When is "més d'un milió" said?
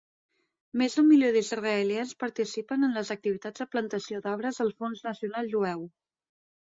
0.81-1.27